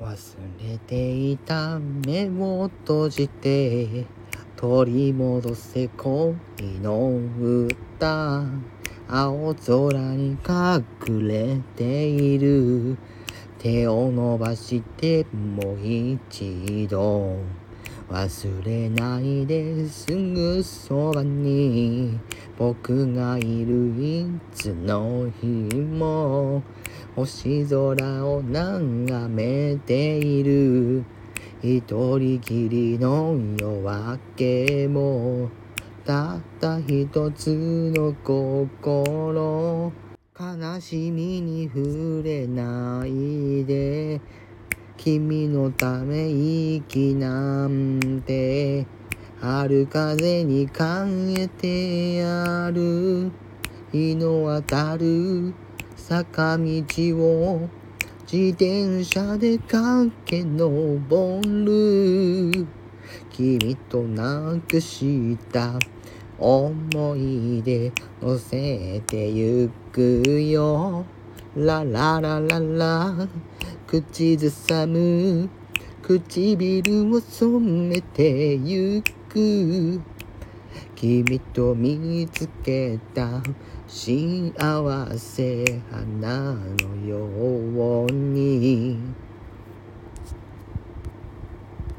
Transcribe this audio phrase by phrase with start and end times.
[0.00, 4.04] 忘れていた目を閉じて
[4.54, 6.34] 取り戻せ恋
[6.82, 8.44] の歌。
[9.08, 12.98] 青空に隠れている。
[13.58, 17.38] 手を伸ばしてもう一度。
[18.10, 22.18] 忘れないですぐそばに。
[22.58, 26.62] 僕がいるいつの日も。
[27.16, 31.02] 星空を眺めている。
[31.62, 31.80] 一
[32.18, 35.48] 人きりの夜明けも
[36.04, 39.90] たった一つの心。
[40.38, 44.20] 悲しみに触れないで
[44.98, 48.86] 君のため息なんて
[49.40, 53.30] 春風に変えてやる。
[53.90, 55.54] 日の当たる
[55.96, 56.64] 坂道
[57.16, 57.68] を
[58.30, 62.66] 自転車で駆け上る。
[63.30, 65.78] 君となくした
[66.38, 67.62] 思い。
[67.62, 71.04] 出乗せてゆくよ
[71.56, 73.28] ラララララ
[73.86, 75.48] 口ずさむ
[76.02, 80.00] 唇を染めてゆく
[80.94, 83.42] 君と見つけた
[83.86, 87.45] 幸せ花のよう